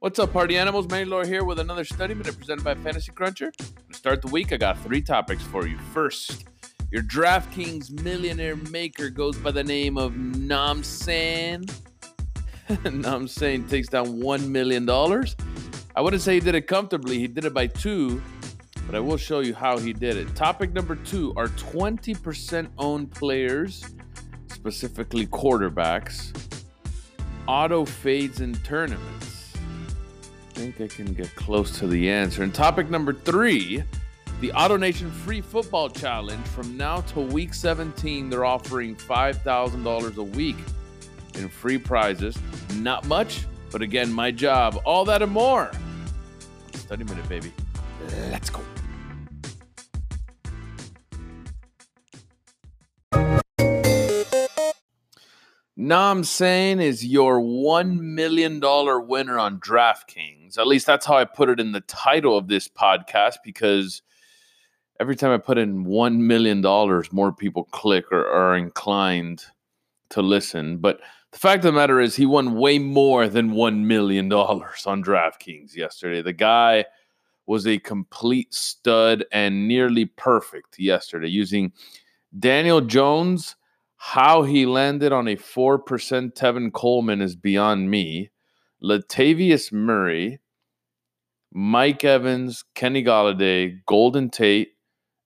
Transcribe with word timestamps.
What's 0.00 0.18
up, 0.18 0.32
party 0.32 0.56
animals? 0.56 0.88
Manny 0.88 1.04
Lore 1.04 1.26
here 1.26 1.44
with 1.44 1.58
another 1.58 1.84
study 1.84 2.14
minute 2.14 2.38
presented 2.38 2.64
by 2.64 2.74
Fantasy 2.74 3.12
Cruncher. 3.12 3.52
To 3.58 3.94
start 3.94 4.22
the 4.22 4.28
week, 4.28 4.50
I 4.50 4.56
got 4.56 4.78
three 4.78 5.02
topics 5.02 5.42
for 5.42 5.66
you. 5.66 5.76
First, 5.92 6.46
your 6.90 7.02
DraftKings 7.02 8.02
millionaire 8.02 8.56
maker 8.56 9.10
goes 9.10 9.36
by 9.36 9.50
the 9.50 9.62
name 9.62 9.98
of 9.98 10.14
Namsan. 10.14 11.70
Namsan 12.70 13.68
takes 13.68 13.88
down 13.88 14.22
$1 14.22 14.48
million. 14.48 14.88
I 14.88 16.00
wouldn't 16.00 16.22
say 16.22 16.32
he 16.32 16.40
did 16.40 16.54
it 16.54 16.66
comfortably, 16.66 17.18
he 17.18 17.28
did 17.28 17.44
it 17.44 17.52
by 17.52 17.66
two, 17.66 18.22
but 18.86 18.94
I 18.94 19.00
will 19.00 19.18
show 19.18 19.40
you 19.40 19.52
how 19.52 19.76
he 19.76 19.92
did 19.92 20.16
it. 20.16 20.34
Topic 20.34 20.72
number 20.72 20.96
two 20.96 21.34
are 21.36 21.48
20% 21.48 22.70
owned 22.78 23.10
players, 23.10 23.84
specifically 24.48 25.26
quarterbacks, 25.26 26.32
auto 27.46 27.84
fades 27.84 28.40
in 28.40 28.54
tournaments. 28.54 29.29
I 30.60 30.62
think 30.64 30.92
I 30.92 30.94
can 30.94 31.14
get 31.14 31.34
close 31.36 31.78
to 31.78 31.86
the 31.86 32.10
answer. 32.10 32.42
And 32.42 32.54
topic 32.54 32.90
number 32.90 33.14
three 33.14 33.82
the 34.42 34.48
AutoNation 34.48 35.10
Free 35.10 35.40
Football 35.40 35.88
Challenge. 35.88 36.46
From 36.48 36.76
now 36.76 37.00
to 37.00 37.20
week 37.20 37.54
17, 37.54 38.28
they're 38.28 38.44
offering 38.44 38.94
$5,000 38.94 40.16
a 40.16 40.22
week 40.22 40.56
in 41.36 41.48
free 41.48 41.78
prizes. 41.78 42.38
Not 42.76 43.06
much, 43.06 43.46
but 43.70 43.80
again, 43.80 44.12
my 44.12 44.30
job. 44.30 44.78
All 44.84 45.06
that 45.06 45.22
and 45.22 45.32
more. 45.32 45.70
Study 46.74 47.04
Minute, 47.04 47.26
baby. 47.26 47.52
Let's 48.30 48.50
go. 48.50 48.60
Namsan 55.90 56.80
is 56.80 57.04
your 57.04 57.40
$1 57.40 57.98
million 57.98 58.60
winner 58.60 59.40
on 59.40 59.58
DraftKings. 59.58 60.56
At 60.56 60.68
least 60.68 60.86
that's 60.86 61.04
how 61.04 61.16
I 61.16 61.24
put 61.24 61.48
it 61.48 61.58
in 61.58 61.72
the 61.72 61.80
title 61.80 62.38
of 62.38 62.46
this 62.46 62.68
podcast 62.68 63.38
because 63.42 64.00
every 65.00 65.16
time 65.16 65.32
I 65.32 65.38
put 65.38 65.58
in 65.58 65.84
$1 65.84 66.16
million, 66.18 66.60
more 67.10 67.32
people 67.32 67.64
click 67.72 68.04
or 68.12 68.24
are 68.24 68.56
inclined 68.56 69.44
to 70.10 70.22
listen. 70.22 70.76
But 70.76 71.00
the 71.32 71.38
fact 71.38 71.64
of 71.64 71.72
the 71.72 71.80
matter 71.80 72.00
is, 72.00 72.14
he 72.14 72.24
won 72.24 72.54
way 72.54 72.78
more 72.78 73.26
than 73.26 73.50
$1 73.50 73.80
million 73.80 74.32
on 74.32 75.02
DraftKings 75.02 75.74
yesterday. 75.74 76.22
The 76.22 76.32
guy 76.32 76.84
was 77.46 77.66
a 77.66 77.80
complete 77.80 78.54
stud 78.54 79.24
and 79.32 79.66
nearly 79.66 80.04
perfect 80.04 80.78
yesterday 80.78 81.30
using 81.30 81.72
Daniel 82.38 82.80
Jones 82.80 83.56
how 84.02 84.44
he 84.44 84.64
landed 84.64 85.12
on 85.12 85.28
a 85.28 85.36
4% 85.36 85.78
Tevin 86.32 86.72
Coleman 86.72 87.20
is 87.20 87.36
beyond 87.36 87.90
me. 87.90 88.30
Latavius 88.82 89.70
Murray, 89.74 90.40
Mike 91.52 92.02
Evans, 92.02 92.64
Kenny 92.74 93.04
Golladay, 93.04 93.84
Golden 93.84 94.30
Tate, 94.30 94.70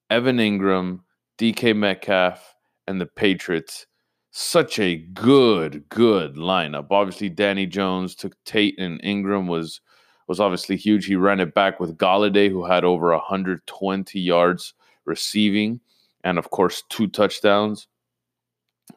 Evan 0.09 0.37
Engram, 0.39 0.99
DK 1.37 1.73
Metcalf, 1.73 2.53
and 2.85 2.99
the 2.99 3.05
Patriots. 3.05 3.87
Such 4.31 4.77
a 4.77 4.97
good, 4.97 5.87
good 5.87 6.35
lineup. 6.35 6.87
Obviously, 6.91 7.29
Danny 7.29 7.65
Jones 7.65 8.13
took 8.13 8.35
Tate 8.43 8.77
and 8.77 9.01
Engram 9.03 9.47
was 9.47 9.79
was 10.27 10.41
obviously 10.41 10.75
huge. 10.75 11.05
He 11.05 11.15
ran 11.15 11.39
it 11.39 11.53
back 11.53 11.79
with 11.79 11.97
Golladay, 11.97 12.49
who 12.49 12.65
had 12.65 12.83
over 12.83 13.13
120 13.13 14.19
yards 14.19 14.73
receiving, 15.05 15.79
and 16.25 16.37
of 16.37 16.49
course, 16.49 16.83
two 16.89 17.07
touchdowns. 17.07 17.87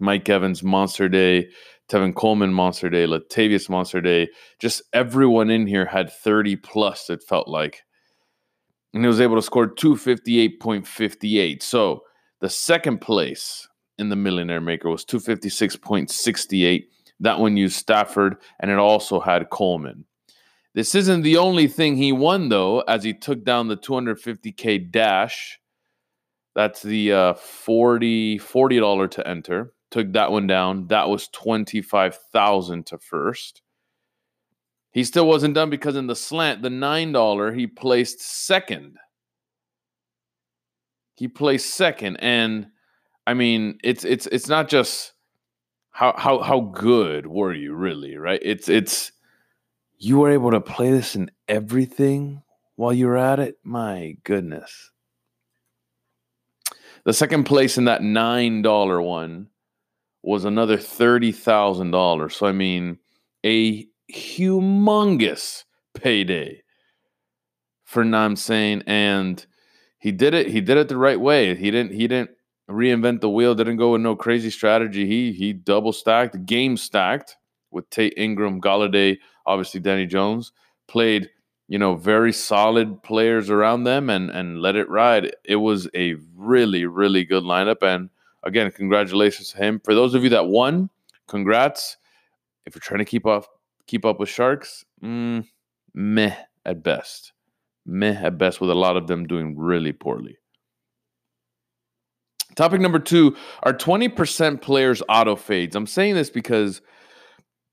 Mike 0.01 0.29
Evans 0.29 0.63
monster 0.63 1.09
day, 1.09 1.49
Tevin 1.89 2.15
Coleman 2.15 2.53
monster 2.53 2.91
day, 2.91 3.07
Latavius 3.07 3.69
monster 3.69 4.01
day. 4.01 4.29
Just 4.59 4.83
everyone 4.93 5.51
in 5.51 5.67
here 5.67 5.87
had 5.87 6.13
30 6.13 6.57
plus, 6.57 7.09
it 7.11 7.23
felt 7.23 7.49
like. 7.49 7.83
And 8.93 9.03
he 9.03 9.07
was 9.07 9.21
able 9.21 9.37
to 9.37 9.43
score 9.43 9.69
258.58. 9.69 11.63
So 11.63 12.03
the 12.41 12.51
second 12.51 13.01
place 13.01 13.67
in 13.99 14.09
the 14.09 14.17
Millionaire 14.17 14.61
Maker 14.61 14.91
was 14.91 15.05
256.68. 15.05 16.85
That 17.21 17.41
one 17.41 17.57
used 17.57 17.77
Stafford, 17.77 18.37
and 18.61 18.71
it 18.71 18.79
also 18.79 19.19
had 19.19 19.51
Coleman. 19.51 20.05
This 20.75 20.95
isn't 20.95 21.23
the 21.23 21.39
only 21.39 21.67
thing 21.67 21.97
he 21.97 22.13
won, 22.13 22.49
though, 22.49 22.81
as 22.81 23.03
he 23.03 23.13
took 23.13 23.45
down 23.45 23.67
the 23.67 23.77
250K 23.77 24.91
dash. 24.93 25.59
That's 26.55 26.83
the 26.83 27.13
uh, 27.13 27.35
40 27.35 28.39
$40 28.39 29.11
to 29.13 29.29
enter 29.29 29.73
took 29.91 30.13
that 30.13 30.33
one 30.33 30.47
down. 30.47 30.89
That 30.89 31.09
was 31.09 31.29
25,000 31.29 32.87
to 32.87 32.99
first. 32.99 33.63
He 34.91 35.05
still 35.05 35.27
wasn't 35.27 35.55
done 35.55 35.71
because 35.71 35.97
in 35.97 36.07
the 36.07 36.17
slant, 36.17 36.63
the 36.63 36.69
$9, 36.69 37.57
he 37.57 37.67
placed 37.67 38.21
second. 38.21 38.97
He 41.15 41.29
placed 41.29 41.75
second 41.75 42.17
and 42.19 42.69
I 43.29 43.35
mean, 43.35 43.79
it's 43.85 44.05
it's 44.05 44.27
it's 44.29 44.49
not 44.49 44.69
just 44.69 45.13
how 45.91 46.15
how 46.17 46.41
how 46.41 46.61
good 46.61 47.27
were 47.27 47.53
you 47.53 47.75
really, 47.75 48.17
right? 48.17 48.41
It's 48.43 48.71
it's 48.71 49.13
you 49.99 50.19
were 50.19 50.31
able 50.31 50.51
to 50.53 50.63
play 50.63 50.91
this 50.91 51.15
in 51.15 51.31
everything 51.47 52.43
while 52.77 52.95
you 52.95 53.07
were 53.07 53.19
at 53.19 53.39
it. 53.39 53.59
My 53.63 54.17
goodness. 54.25 54.93
The 57.05 57.13
second 57.13 57.45
place 57.45 57.77
in 57.77 57.85
that 57.85 58.01
$9 58.01 59.05
one 59.05 59.49
was 60.23 60.45
another 60.45 60.77
$30,000. 60.77 62.33
So, 62.33 62.47
I 62.47 62.53
mean, 62.53 62.99
a 63.45 63.87
humongous 64.13 65.65
payday 65.95 66.63
for 67.85 68.05
Namsan. 68.05 68.83
And 68.87 69.45
he 69.99 70.13
did 70.13 70.35
it. 70.35 70.49
He 70.49 70.61
did 70.61 70.77
it 70.77 70.89
the 70.89 70.97
right 70.97 71.21
way. 71.21 71.55
He 71.55 71.71
didn't, 71.71 71.93
he 71.93 72.09
didn't 72.09 72.31
reinvent 72.71 73.21
the 73.21 73.31
wheel, 73.31 73.55
didn't 73.55 73.77
go 73.77 73.93
with 73.93 74.01
no 74.01 74.15
crazy 74.15 74.51
strategy. 74.51 75.07
He, 75.07 75.33
he 75.33 75.53
double 75.53 75.93
stacked, 75.93 76.45
game 76.47 76.77
stacked 76.77 77.37
with 77.71 77.89
Tate 77.91 78.17
Engram, 78.17 78.61
Golladay, 78.61 79.19
obviously 79.47 79.81
Danny 79.81 80.07
Jones, 80.07 80.53
played, 80.87 81.31
you 81.69 81.79
know, 81.79 81.95
very 81.95 82.33
solid 82.33 83.03
players 83.03 83.51
around 83.51 83.85
them 83.85 84.11
and, 84.11 84.31
and 84.31 84.61
let 84.61 84.77
it 84.77 84.89
ride. 84.89 85.35
It 85.45 85.57
was 85.57 85.89
a 85.95 86.17
really, 86.35 86.87
really 86.87 87.25
good 87.25 87.45
lineup. 87.45 87.83
And, 87.83 88.11
again, 88.45 88.71
congratulations 88.71 89.53
to 89.53 89.59
him. 89.59 89.81
For 89.85 89.95
those 89.95 90.15
of 90.15 90.23
you 90.25 90.31
that 90.31 90.47
won, 90.47 90.91
congrats. 91.27 91.97
If 92.67 92.75
you're 92.75 92.81
trying 92.81 92.99
to 92.99 93.05
keep 93.05 93.27
up 93.27 93.47
keep 93.89 94.05
up 94.05 94.21
with 94.21 94.29
sharks, 94.29 94.85
mm, 95.03 95.45
meh 95.95 96.37
at 96.65 96.85
best. 96.85 97.33
Meh 97.85 98.15
at 98.15 98.39
best, 98.39 98.61
with 98.61 98.71
a 98.71 98.75
lot 98.75 98.97
of 98.97 99.09
them 99.09 99.27
doing 99.27 99.57
really 99.59 99.93
poorly. 99.93 100.37
Topic 102.55 102.81
number 102.81 102.99
two 102.99 103.37
are 103.63 103.73
20% 103.73 104.61
players 104.61 105.03
auto 105.09 105.37
fades. 105.37 105.75
I'm 105.75 105.87
saying 105.87 106.15
this 106.15 106.31
because 106.31 106.83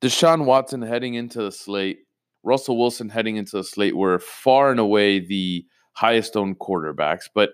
Deshaun 0.01 0.45
Watson 0.45 0.81
heading 0.81 1.15
into 1.15 1.41
the 1.41 1.51
slate, 1.51 1.99
Russell 2.43 2.77
Wilson 2.77 3.09
heading 3.09 3.35
into 3.35 3.57
the 3.57 3.63
slate 3.63 3.95
were 3.95 4.19
far 4.19 4.71
and 4.71 4.79
away 4.79 5.19
the 5.19 5.65
highest 5.93 6.37
owned 6.37 6.59
quarterbacks. 6.59 7.27
But 7.33 7.49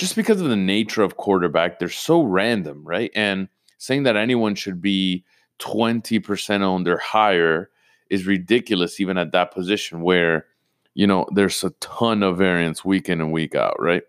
just 0.00 0.16
because 0.16 0.40
of 0.40 0.48
the 0.48 0.56
nature 0.56 1.02
of 1.02 1.18
quarterback, 1.18 1.78
they're 1.78 1.90
so 1.90 2.22
random, 2.22 2.82
right? 2.84 3.10
And 3.14 3.48
saying 3.76 4.04
that 4.04 4.16
anyone 4.16 4.54
should 4.54 4.80
be 4.80 5.26
20% 5.58 6.62
owned 6.62 6.88
or 6.88 6.96
higher 6.96 7.68
is 8.08 8.26
ridiculous, 8.26 8.98
even 8.98 9.18
at 9.18 9.32
that 9.32 9.52
position 9.52 10.00
where, 10.00 10.46
you 10.94 11.06
know, 11.06 11.26
there's 11.34 11.62
a 11.62 11.70
ton 11.80 12.22
of 12.22 12.38
variance 12.38 12.82
week 12.82 13.10
in 13.10 13.20
and 13.20 13.30
week 13.30 13.54
out, 13.54 13.76
right? 13.78 14.02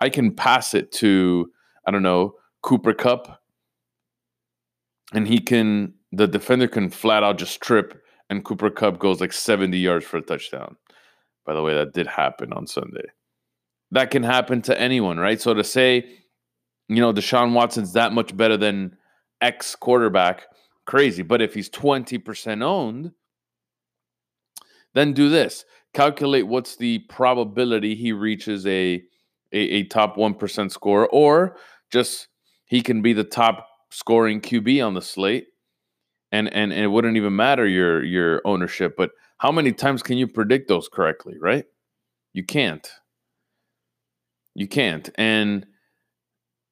I 0.00 0.10
can 0.10 0.32
pass 0.32 0.74
it 0.74 0.92
to, 0.92 1.50
I 1.88 1.90
don't 1.90 2.04
know, 2.04 2.34
Cooper 2.62 2.94
Kupp, 2.94 3.42
and 5.12 5.26
he 5.26 5.40
can, 5.40 5.92
the 6.12 6.28
defender 6.28 6.68
can 6.68 6.88
flat 6.88 7.24
out 7.24 7.36
just 7.36 7.60
trip, 7.60 8.00
and 8.30 8.44
Cooper 8.44 8.70
Kupp 8.70 9.00
goes 9.00 9.20
like 9.20 9.32
70 9.32 9.76
yards 9.76 10.06
for 10.06 10.18
a 10.18 10.22
touchdown. 10.22 10.76
By 11.44 11.54
the 11.54 11.62
way, 11.62 11.74
that 11.74 11.94
did 11.94 12.06
happen 12.06 12.52
on 12.52 12.68
Sunday 12.68 13.06
that 13.90 14.10
can 14.10 14.22
happen 14.22 14.62
to 14.62 14.80
anyone, 14.80 15.18
right? 15.18 15.40
So 15.40 15.54
to 15.54 15.64
say, 15.64 16.08
you 16.88 17.00
know, 17.00 17.12
Deshaun 17.12 17.52
Watson's 17.52 17.92
that 17.94 18.12
much 18.12 18.36
better 18.36 18.56
than 18.56 18.96
X 19.40 19.74
quarterback, 19.74 20.46
crazy. 20.86 21.22
But 21.22 21.42
if 21.42 21.54
he's 21.54 21.70
20% 21.70 22.62
owned, 22.62 23.12
then 24.94 25.12
do 25.12 25.28
this. 25.28 25.64
Calculate 25.92 26.46
what's 26.46 26.76
the 26.76 27.00
probability 27.08 27.94
he 27.94 28.12
reaches 28.12 28.66
a, 28.66 29.02
a, 29.52 29.58
a 29.58 29.82
top 29.84 30.16
1% 30.16 30.70
score, 30.70 31.08
or 31.08 31.56
just 31.90 32.28
he 32.64 32.82
can 32.82 33.02
be 33.02 33.12
the 33.12 33.24
top 33.24 33.66
scoring 33.90 34.40
QB 34.40 34.84
on 34.84 34.94
the 34.94 35.02
slate. 35.02 35.46
And, 36.32 36.52
and, 36.52 36.72
and 36.72 36.82
it 36.82 36.88
wouldn't 36.88 37.16
even 37.16 37.36
matter 37.36 37.66
your 37.66 38.02
your 38.02 38.42
ownership, 38.44 38.94
but 38.96 39.12
how 39.38 39.52
many 39.52 39.72
times 39.72 40.02
can 40.02 40.18
you 40.18 40.26
predict 40.26 40.68
those 40.68 40.88
correctly, 40.88 41.36
right? 41.38 41.64
You 42.32 42.44
can't. 42.44 42.90
You 44.56 44.66
can't. 44.66 45.10
And 45.16 45.66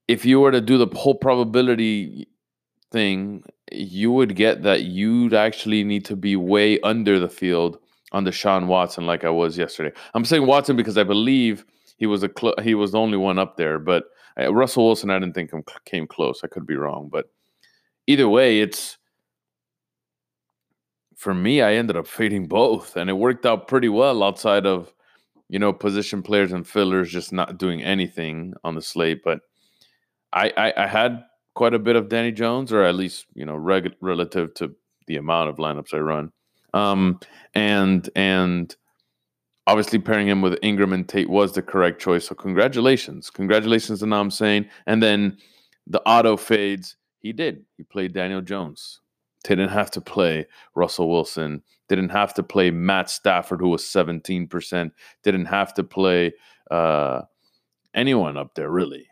if 0.09 0.25
you 0.25 0.41
were 0.41 0.51
to 0.51 0.63
do 0.63 0.79
the 0.79 0.87
whole 0.97 1.15
probability 1.15 2.27
thing, 2.91 3.45
you 3.71 4.11
would 4.11 4.37
get 4.37 4.63
that 4.63 4.85
you'd 4.85 5.35
actually 5.35 5.85
need 5.85 6.07
to 6.07 6.17
be 6.17 6.35
way 6.35 6.81
under 6.81 7.21
the 7.21 7.29
field 7.29 7.79
on 8.13 8.25
Deshaun 8.25 8.69
Watson 8.69 9.05
like 9.07 9.23
I 9.23 9.29
was 9.29 9.59
yesterday. 9.59 9.95
I'm 10.15 10.25
saying 10.25 10.47
Watson 10.47 10.77
because 10.77 10.97
I 10.97 11.05
believe 11.05 11.67
he 11.99 12.07
was 12.07 12.23
a 12.23 12.31
cl- 12.35 12.55
he 12.63 12.75
was 12.75 12.93
the 12.93 12.99
only 12.99 13.19
one 13.19 13.39
up 13.39 13.59
there, 13.59 13.79
but 13.79 14.05
uh, 14.41 14.53
Russell 14.55 14.87
Wilson 14.87 15.11
I 15.11 15.19
didn't 15.19 15.35
think 15.35 15.51
came 15.85 16.07
close. 16.07 16.41
I 16.43 16.47
could 16.47 16.67
be 16.67 16.77
wrong, 16.77 17.11
but 17.13 17.27
either 18.07 18.31
way, 18.31 18.61
it's 18.61 18.97
for 21.17 21.35
me. 21.35 21.61
I 21.61 21.75
ended 21.75 21.99
up 21.99 22.07
fading 22.07 22.49
both, 22.49 22.97
and 22.97 23.11
it 23.11 23.15
worked 23.15 23.45
out 23.45 23.69
pretty 23.69 23.91
well 23.91 24.23
outside 24.23 24.65
of 24.65 24.95
you 25.49 25.59
know 25.59 25.73
position 25.73 26.23
players 26.23 26.53
and 26.53 26.67
fillers 26.67 27.11
just 27.11 27.33
not 27.33 27.59
doing 27.59 27.83
anything 27.83 28.55
on 28.65 28.75
the 28.75 28.83
slate. 28.83 29.23
But 29.25 29.41
I 30.33 30.53
I, 30.57 30.85
I 30.85 30.87
had 30.87 31.25
quite 31.55 31.75
a 31.75 31.79
bit 31.79 31.97
of 31.97 32.09
Danny 32.09 32.33
Jones, 32.33 32.73
or 32.73 32.83
at 32.83 32.95
least 32.95 33.27
you 33.35 33.47
know 33.47 33.57
reg- 33.57 33.95
relative 34.01 34.55
to 34.55 34.75
the 35.07 35.17
amount 35.17 35.51
of 35.51 35.57
lineups 35.57 35.95
I 35.95 35.99
run. 35.99 36.33
Um, 36.73 37.21
and 37.55 38.09
and 38.17 38.75
obviously 39.67 39.99
pairing 39.99 40.29
him 40.29 40.43
with 40.43 40.61
Engram 40.61 40.93
and 40.93 41.09
Tate 41.09 41.31
was 41.31 41.53
the 41.53 41.63
correct 41.63 42.01
choice. 42.01 42.29
So 42.29 42.35
congratulations, 42.35 43.31
congratulations 43.31 44.01
to 44.01 44.07
Namsan. 44.07 44.69
And 44.87 45.03
then 45.03 45.39
the 45.87 46.03
auto 46.03 46.37
fades. 46.37 46.97
He 47.21 47.33
did. 47.33 47.65
He 47.79 47.85
played 47.85 48.13
Daniel 48.13 48.43
Jones. 48.43 49.01
Didn't 49.45 49.69
have 49.69 49.91
to 49.93 50.01
play 50.01 50.47
Russell 50.75 51.11
Wilson. 51.11 51.63
Didn't 51.89 52.09
have 52.09 52.35
to 52.35 52.43
play 52.43 52.71
Matt 52.71 53.11
Stafford, 53.11 53.61
who 53.61 53.69
was 53.69 53.83
17%. 53.83 54.91
Didn't 55.23 55.45
have 55.45 55.75
to 55.75 55.85
play 55.85 56.33
uh, 56.71 57.23
anyone 57.95 58.37
up 58.37 58.55
there, 58.55 58.71
really. 58.71 59.07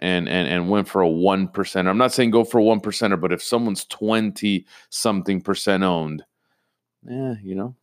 And, 0.00 0.28
and 0.28 0.46
and 0.46 0.68
went 0.68 0.88
for 0.88 1.00
a 1.00 1.08
one 1.08 1.48
percent. 1.48 1.88
I'm 1.88 1.96
not 1.96 2.12
saying 2.12 2.30
go 2.30 2.44
for 2.44 2.58
a 2.58 2.62
one 2.62 2.80
but 2.80 3.32
if 3.32 3.42
someone's 3.42 3.86
twenty 3.86 4.66
something 4.90 5.40
percent 5.40 5.84
owned, 5.84 6.22
yeah, 7.08 7.36
you 7.42 7.54
know, 7.54 7.74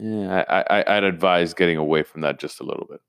yeah, 0.00 0.44
I, 0.48 0.78
I, 0.78 0.96
I'd 0.96 1.04
advise 1.04 1.52
getting 1.52 1.76
away 1.76 2.02
from 2.02 2.22
that 2.22 2.38
just 2.38 2.60
a 2.60 2.64
little 2.64 2.86
bit. 2.88 3.00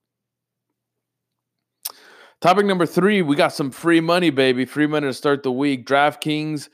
Topic 2.42 2.66
number 2.66 2.86
three, 2.86 3.22
we 3.22 3.36
got 3.36 3.54
some 3.54 3.70
free 3.70 4.00
money, 4.00 4.30
baby. 4.30 4.66
Free 4.66 4.88
money 4.88 5.08
to 5.08 5.14
start 5.14 5.44
the 5.44 5.52
week. 5.52 5.86
DraftKings 5.86 6.70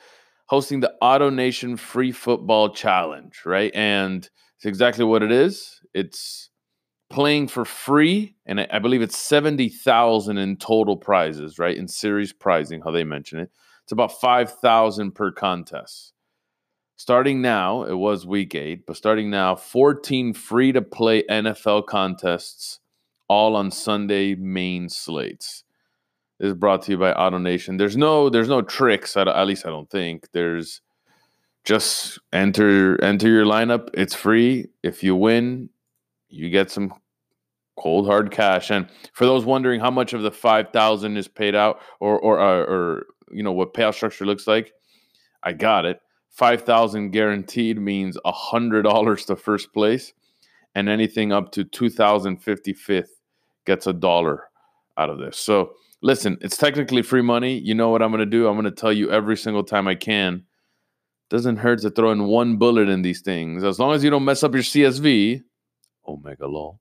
hosting 0.47 0.79
the 0.79 0.93
AutoNation 1.01 1.77
Free 1.77 2.11
Football 2.11 2.73
Challenge, 2.73 3.35
right? 3.45 3.71
And 3.73 4.29
it's 4.57 4.65
exactly 4.65 5.05
what 5.05 5.23
it 5.23 5.31
is. 5.31 5.81
It's 5.93 6.49
playing 7.09 7.47
for 7.47 7.65
free, 7.65 8.35
and 8.45 8.61
I, 8.61 8.79
believe 8.79 9.01
it's 9.01 9.17
seventy 9.17 9.69
thousand 9.69 10.37
in 10.37 10.57
total 10.57 10.97
prizes, 10.97 11.59
right? 11.59 11.77
In 11.77 11.87
series 11.87 12.33
prizing, 12.33 12.81
how 12.81 12.91
they 12.91 13.03
mention 13.03 13.39
it. 13.39 13.51
It's 13.83 13.91
about 13.91 14.19
five 14.19 14.51
thousand 14.59 15.11
per 15.11 15.31
contest. 15.31 16.13
Starting 16.97 17.41
now, 17.41 17.83
it 17.83 17.93
was 17.93 18.25
week 18.25 18.55
eight, 18.55 18.85
but 18.85 18.95
starting 18.95 19.29
now, 19.29 19.53
14 19.53 20.33
free 20.33 20.71
to 20.71 20.81
play 20.81 21.23
NFL 21.23 21.87
contests, 21.87 22.79
all 23.27 23.57
on 23.57 23.69
Sunday 23.69 24.33
main 24.33 24.87
slates. 24.87 25.64
Is 26.39 26.53
brought 26.53 26.81
to 26.83 26.91
you 26.91 26.97
by 26.97 27.13
AutoNation. 27.13 27.77
There's 27.77 27.95
no, 27.95 28.29
there's 28.29 28.49
no 28.49 28.61
tricks. 28.61 29.15
At, 29.15 29.27
at 29.27 29.47
least 29.47 29.65
I 29.65 29.69
don't 29.69 29.89
think. 29.89 30.27
There's 30.33 30.81
just 31.63 32.19
enter, 32.33 33.01
enter 33.01 33.29
your 33.29 33.45
lineup. 33.45 33.89
It's 33.93 34.13
free. 34.13 34.67
If 34.83 35.01
you 35.01 35.15
win, 35.15 35.69
you 36.27 36.49
get 36.49 36.69
some 36.69 36.93
cold 37.79 38.05
hard 38.05 38.31
cash. 38.31 38.69
And 38.69 38.87
for 39.13 39.25
those 39.25 39.45
wondering 39.45 39.79
how 39.79 39.91
much 39.91 40.11
of 40.11 40.23
the 40.23 40.31
five 40.31 40.71
thousand 40.71 41.15
is 41.15 41.27
paid 41.27 41.55
out, 41.55 41.79
or 41.99 42.19
or 42.19 42.39
or, 42.39 42.61
or 42.63 43.05
you 43.31 43.41
know 43.41 43.53
what 43.53 43.73
payout 43.73 43.93
structure 43.93 44.25
looks 44.25 44.45
like, 44.45 44.73
I 45.41 45.53
got 45.53 45.85
it 45.85 46.01
5000 46.35 47.11
guaranteed 47.11 47.79
means 47.79 48.17
a 48.25 48.31
$100 48.31 49.25
to 49.27 49.35
first 49.37 49.71
place 49.73 50.11
and 50.75 50.89
anything 50.89 51.31
up 51.31 51.51
to 51.53 51.63
2055th 51.63 53.07
gets 53.65 53.87
a 53.87 53.93
dollar 53.93 54.43
out 54.97 55.09
of 55.09 55.19
this 55.19 55.37
so 55.37 55.73
listen 56.01 56.37
it's 56.41 56.57
technically 56.57 57.01
free 57.01 57.21
money 57.21 57.57
you 57.59 57.73
know 57.73 57.89
what 57.89 58.01
i'm 58.01 58.11
going 58.11 58.19
to 58.19 58.25
do 58.25 58.47
i'm 58.47 58.55
going 58.55 58.65
to 58.65 58.71
tell 58.71 58.93
you 58.93 59.11
every 59.11 59.37
single 59.37 59.63
time 59.63 59.87
i 59.87 59.95
can 59.95 60.43
doesn't 61.29 61.57
hurt 61.57 61.79
to 61.79 61.89
throw 61.89 62.11
in 62.11 62.25
one 62.25 62.57
bullet 62.57 62.87
in 62.87 63.01
these 63.01 63.21
things 63.21 63.63
as 63.63 63.79
long 63.79 63.93
as 63.93 64.03
you 64.03 64.09
don't 64.09 64.25
mess 64.25 64.43
up 64.43 64.53
your 64.53 64.63
csv 64.63 65.41
omega 66.07 66.47
law 66.47 66.77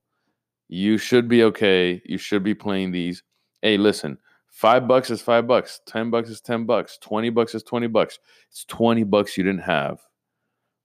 you 0.67 0.97
should 0.97 1.27
be 1.27 1.43
okay 1.43 2.01
you 2.05 2.17
should 2.17 2.43
be 2.43 2.53
playing 2.53 2.91
these 2.91 3.23
hey 3.61 3.77
listen 3.77 4.17
Five 4.55 4.87
bucks 4.87 5.09
is 5.09 5.21
five 5.21 5.47
bucks. 5.47 5.81
Ten 5.85 6.09
bucks 6.09 6.29
is 6.29 6.39
ten 6.39 6.65
bucks. 6.65 6.97
Twenty 7.01 7.29
bucks 7.29 7.53
is 7.53 7.61
twenty 7.61 7.87
bucks. 7.87 8.19
It's 8.49 8.63
twenty 8.63 9.03
bucks 9.03 9.37
you 9.37 9.43
didn't 9.43 9.63
have. 9.63 9.99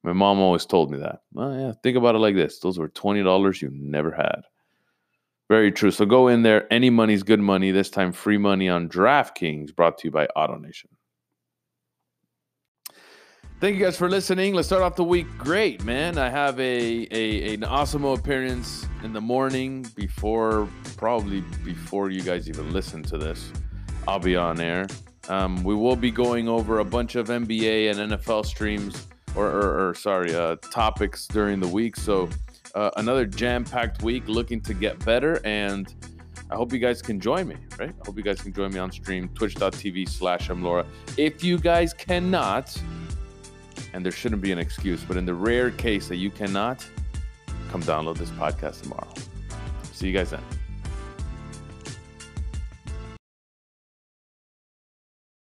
My 0.02 0.12
mom 0.12 0.40
always 0.40 0.66
told 0.66 0.90
me 0.90 0.98
that. 0.98 1.20
Well, 1.32 1.56
yeah, 1.56 1.72
think 1.80 1.96
about 1.96 2.16
it 2.16 2.18
like 2.18 2.34
this: 2.34 2.58
those 2.58 2.80
were 2.80 2.88
twenty 2.88 3.22
dollars 3.22 3.62
you 3.62 3.70
never 3.72 4.10
had. 4.10 4.40
Very 5.50 5.72
true. 5.72 5.90
So 5.90 6.06
go 6.06 6.28
in 6.28 6.42
there. 6.42 6.72
Any 6.72 6.90
money's 6.90 7.24
good 7.24 7.40
money. 7.40 7.72
This 7.72 7.90
time, 7.90 8.12
free 8.12 8.38
money 8.38 8.68
on 8.68 8.88
DraftKings, 8.88 9.74
brought 9.74 9.98
to 9.98 10.06
you 10.06 10.12
by 10.12 10.28
AutoNation. 10.36 10.86
Thank 13.58 13.76
you 13.76 13.84
guys 13.84 13.96
for 13.96 14.08
listening. 14.08 14.54
Let's 14.54 14.68
start 14.68 14.82
off 14.82 14.94
the 14.94 15.02
week 15.02 15.26
great, 15.36 15.84
man. 15.84 16.18
I 16.18 16.30
have 16.30 16.58
a, 16.60 17.08
a 17.10 17.52
an 17.52 17.64
awesome 17.64 18.04
appearance 18.04 18.86
in 19.02 19.12
the 19.12 19.20
morning 19.20 19.84
before 19.96 20.68
probably 20.96 21.40
before 21.64 22.10
you 22.10 22.22
guys 22.22 22.48
even 22.48 22.72
listen 22.72 23.02
to 23.02 23.18
this. 23.18 23.52
I'll 24.06 24.20
be 24.20 24.36
on 24.36 24.60
air. 24.60 24.86
Um, 25.28 25.64
we 25.64 25.74
will 25.74 25.96
be 25.96 26.12
going 26.12 26.48
over 26.48 26.78
a 26.78 26.84
bunch 26.84 27.16
of 27.16 27.26
NBA 27.26 27.90
and 27.90 28.12
NFL 28.12 28.46
streams 28.46 29.08
or, 29.34 29.48
or, 29.48 29.88
or 29.88 29.94
sorry 29.94 30.32
uh, 30.32 30.56
topics 30.70 31.26
during 31.26 31.58
the 31.58 31.68
week. 31.68 31.96
So 31.96 32.30
uh, 32.74 32.90
another 32.96 33.26
jam-packed 33.26 34.02
week, 34.02 34.28
looking 34.28 34.60
to 34.62 34.74
get 34.74 35.02
better 35.04 35.40
and. 35.44 35.94
I 36.52 36.56
hope 36.56 36.72
you 36.72 36.80
guys 36.80 37.00
can 37.00 37.20
join 37.20 37.46
me, 37.46 37.54
right? 37.78 37.90
I 37.90 38.04
hope 38.04 38.16
you 38.16 38.24
guys 38.24 38.42
can 38.42 38.52
join 38.52 38.72
me 38.72 38.80
on 38.80 38.90
stream, 38.90 39.28
twitch.tv 39.36 40.08
slash 40.08 40.48
mlora. 40.48 40.84
If 41.16 41.44
you 41.44 41.58
guys 41.58 41.94
cannot, 41.94 42.76
and 43.92 44.04
there 44.04 44.12
shouldn't 44.12 44.42
be 44.42 44.52
an 44.52 44.58
excuse. 44.58 45.02
But 45.04 45.16
in 45.16 45.26
the 45.26 45.34
rare 45.34 45.70
case 45.70 46.08
that 46.08 46.16
you 46.16 46.30
cannot, 46.30 46.84
come 47.70 47.82
download 47.82 48.18
this 48.18 48.30
podcast 48.30 48.82
tomorrow. 48.82 49.12
See 49.92 50.08
you 50.08 50.12
guys 50.12 50.30
then. 50.30 50.42